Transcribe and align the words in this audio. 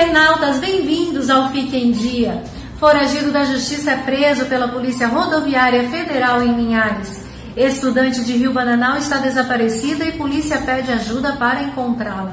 Internautas, 0.00 0.58
bem-vindos 0.58 1.28
ao 1.28 1.50
Fique 1.50 1.76
em 1.76 1.92
Dia. 1.92 2.42
Foragido 2.78 3.30
da 3.30 3.44
Justiça 3.44 3.90
é 3.90 3.96
preso 3.98 4.46
pela 4.46 4.66
Polícia 4.66 5.06
Rodoviária 5.06 5.90
Federal 5.90 6.42
em 6.42 6.54
Linhares. 6.54 7.22
Estudante 7.54 8.24
de 8.24 8.32
Rio 8.32 8.50
Bananal 8.50 8.96
está 8.96 9.18
desaparecida 9.18 10.06
e 10.06 10.12
polícia 10.12 10.56
pede 10.62 10.90
ajuda 10.90 11.34
para 11.34 11.64
encontrá-la. 11.64 12.32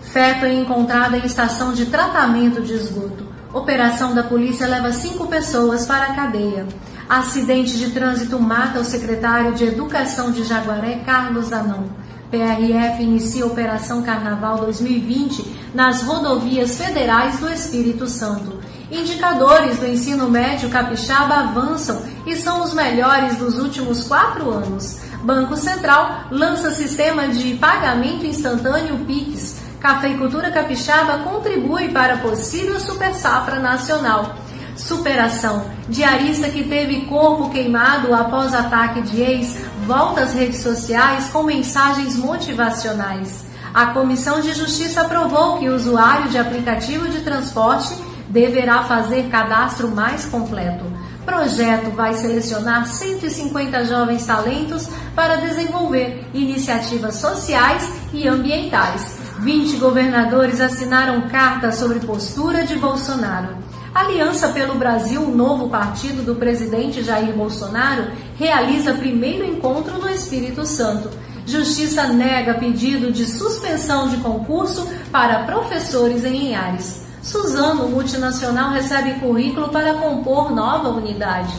Feto 0.00 0.44
é 0.44 0.54
encontrada 0.54 1.16
em 1.16 1.26
estação 1.26 1.72
de 1.72 1.86
tratamento 1.86 2.62
de 2.62 2.74
esgoto. 2.74 3.26
Operação 3.52 4.14
da 4.14 4.22
polícia 4.22 4.68
leva 4.68 4.92
cinco 4.92 5.26
pessoas 5.26 5.84
para 5.84 6.04
a 6.04 6.14
cadeia. 6.14 6.64
Acidente 7.08 7.76
de 7.76 7.90
trânsito 7.90 8.38
mata 8.38 8.78
o 8.78 8.84
secretário 8.84 9.52
de 9.52 9.64
Educação 9.64 10.30
de 10.30 10.44
Jaguaré, 10.44 11.00
Carlos 11.04 11.52
Anão. 11.52 11.86
PRF 12.30 13.02
inicia 13.02 13.46
Operação 13.46 14.02
Carnaval 14.02 14.58
2020 14.58 15.70
nas 15.74 16.02
rodovias 16.02 16.76
federais 16.76 17.38
do 17.38 17.50
Espírito 17.50 18.06
Santo. 18.06 18.58
Indicadores 18.90 19.78
do 19.78 19.86
ensino 19.86 20.28
médio 20.28 20.68
capixaba 20.68 21.36
avançam 21.36 22.02
e 22.26 22.36
são 22.36 22.62
os 22.62 22.74
melhores 22.74 23.36
dos 23.36 23.58
últimos 23.58 24.04
quatro 24.04 24.50
anos. 24.50 25.00
Banco 25.22 25.56
Central 25.56 26.24
lança 26.30 26.70
sistema 26.70 27.28
de 27.28 27.54
pagamento 27.54 28.26
instantâneo 28.26 28.98
PIX. 29.06 29.62
Cafeicultura 29.80 30.50
Capixaba 30.50 31.18
contribui 31.18 31.88
para 31.88 32.18
possível 32.18 32.78
super 32.78 33.14
safra 33.14 33.58
nacional. 33.58 34.36
Superação. 34.76 35.64
Diarista 35.88 36.48
que 36.50 36.64
teve 36.64 37.06
corpo 37.06 37.50
queimado 37.50 38.14
após 38.14 38.54
ataque 38.54 39.00
de 39.02 39.20
ex 39.20 39.56
volta 39.88 40.20
às 40.20 40.34
redes 40.34 40.60
sociais 40.60 41.30
com 41.30 41.42
mensagens 41.44 42.14
motivacionais. 42.14 43.46
A 43.72 43.86
Comissão 43.86 44.42
de 44.42 44.52
Justiça 44.52 45.00
aprovou 45.00 45.58
que 45.58 45.66
o 45.66 45.74
usuário 45.74 46.28
de 46.28 46.36
aplicativo 46.36 47.08
de 47.08 47.22
transporte 47.22 47.94
deverá 48.28 48.84
fazer 48.84 49.30
cadastro 49.30 49.88
mais 49.88 50.26
completo. 50.26 50.84
Projeto 51.24 51.90
vai 51.92 52.12
selecionar 52.12 52.86
150 52.86 53.86
jovens 53.86 54.26
talentos 54.26 54.90
para 55.14 55.36
desenvolver 55.36 56.22
iniciativas 56.34 57.14
sociais 57.14 57.90
e 58.12 58.28
ambientais. 58.28 59.18
20 59.38 59.78
governadores 59.78 60.60
assinaram 60.60 61.30
carta 61.30 61.72
sobre 61.72 62.00
postura 62.00 62.66
de 62.66 62.76
Bolsonaro. 62.76 63.56
Aliança 63.94 64.48
pelo 64.48 64.74
Brasil, 64.74 65.22
o 65.22 65.34
novo 65.34 65.68
partido 65.68 66.22
do 66.22 66.34
presidente 66.34 67.02
Jair 67.02 67.34
Bolsonaro, 67.34 68.08
realiza 68.36 68.94
primeiro 68.94 69.44
encontro 69.44 69.98
no 69.98 70.08
Espírito 70.08 70.66
Santo. 70.66 71.10
Justiça 71.46 72.06
nega 72.08 72.54
pedido 72.54 73.10
de 73.10 73.24
suspensão 73.24 74.08
de 74.08 74.18
concurso 74.18 74.86
para 75.10 75.44
professores 75.44 76.24
em 76.24 76.30
Linhares. 76.30 77.06
Suzano, 77.22 77.88
multinacional, 77.88 78.70
recebe 78.70 79.18
currículo 79.20 79.68
para 79.70 79.94
compor 79.94 80.54
nova 80.54 80.90
unidade. 80.90 81.54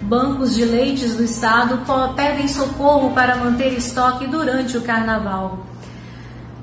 Bancos 0.00 0.54
de 0.54 0.64
leites 0.64 1.14
do 1.14 1.22
estado 1.22 1.82
pedem 2.14 2.48
socorro 2.48 3.10
para 3.10 3.36
manter 3.36 3.72
estoque 3.72 4.26
durante 4.26 4.76
o 4.76 4.82
carnaval. 4.82 5.58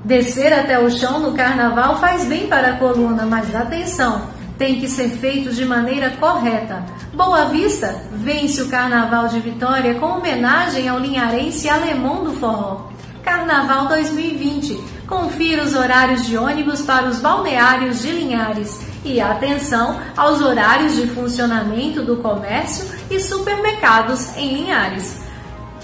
Descer 0.04 0.52
até 0.52 0.78
o 0.78 0.90
chão 0.90 1.20
no 1.20 1.32
carnaval 1.32 1.98
faz 1.98 2.24
bem 2.24 2.48
para 2.48 2.70
a 2.70 2.76
coluna, 2.76 3.24
mas 3.24 3.54
atenção! 3.54 4.41
Tem 4.58 4.80
que 4.80 4.88
ser 4.88 5.08
feito 5.10 5.52
de 5.52 5.64
maneira 5.64 6.10
correta. 6.10 6.84
Boa 7.12 7.46
Vista 7.46 8.02
vence 8.12 8.62
o 8.62 8.68
Carnaval 8.68 9.28
de 9.28 9.40
Vitória 9.40 9.94
com 9.94 10.06
homenagem 10.06 10.88
ao 10.88 10.98
linharense 10.98 11.68
alemão 11.68 12.24
do 12.24 12.32
forró. 12.32 12.90
Carnaval 13.22 13.86
2020. 13.88 15.02
Confira 15.06 15.62
os 15.62 15.74
horários 15.74 16.26
de 16.26 16.36
ônibus 16.36 16.82
para 16.82 17.06
os 17.06 17.20
balneários 17.20 18.02
de 18.02 18.10
Linhares 18.10 18.80
e 19.04 19.20
atenção 19.20 20.00
aos 20.16 20.40
horários 20.40 20.96
de 20.96 21.06
funcionamento 21.08 22.02
do 22.02 22.16
comércio 22.16 22.86
e 23.10 23.20
supermercados 23.20 24.36
em 24.36 24.54
Linhares. 24.54 25.21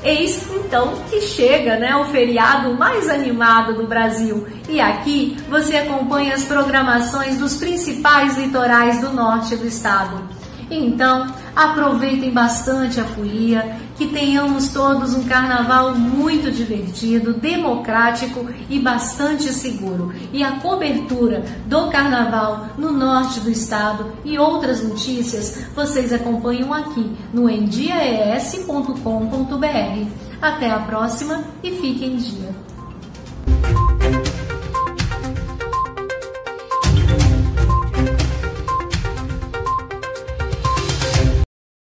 Eis 0.02 0.46
então 0.52 0.94
que 1.10 1.20
chega 1.20 1.76
né, 1.76 1.96
o 1.96 2.04
feriado 2.06 2.74
mais 2.74 3.08
animado 3.08 3.74
do 3.74 3.86
Brasil. 3.86 4.46
E 4.68 4.80
aqui 4.80 5.36
você 5.48 5.76
acompanha 5.76 6.34
as 6.34 6.44
programações 6.44 7.36
dos 7.38 7.56
principais 7.56 8.36
litorais 8.38 9.00
do 9.00 9.12
norte 9.12 9.56
do 9.56 9.66
estado. 9.66 10.22
Então, 10.70 11.26
aproveitem 11.56 12.30
bastante 12.30 13.00
a 13.00 13.04
folia, 13.04 13.78
que 13.96 14.08
tenhamos 14.08 14.68
todos 14.68 15.14
um 15.14 15.24
carnaval 15.24 15.94
muito 15.94 16.52
divertido, 16.52 17.32
democrático 17.32 18.46
e 18.68 18.78
bastante 18.78 19.52
seguro. 19.52 20.12
E 20.32 20.44
a 20.44 20.52
cobertura 20.52 21.42
do 21.66 21.88
carnaval 21.88 22.68
no 22.78 22.92
norte 22.92 23.40
do 23.40 23.50
estado 23.50 24.12
e 24.24 24.38
outras 24.38 24.82
notícias 24.82 25.66
vocês 25.74 26.12
acompanham 26.12 26.72
aqui 26.72 27.10
no 27.32 27.50
endiaes.com.br. 27.50 30.28
Até 30.40 30.70
a 30.70 30.78
próxima 30.78 31.42
e 31.62 31.72
fiquem 31.72 32.12
em 32.12 32.16
dia. 32.16 32.77